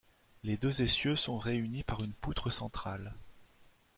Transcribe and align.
Les 0.41 0.57
deux 0.57 0.81
essieux 0.81 1.15
sont 1.15 1.37
réunis 1.37 1.83
par 1.83 2.01
une 2.03 2.13
poutre 2.15 2.49
centrale. 2.49 3.13